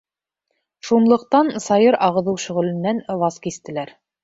[0.89, 3.97] Шунлыҡтан сайыр ағыҙыу шөғөлөнән ваз кистеләр.